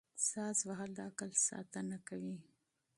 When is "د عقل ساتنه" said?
0.95-1.97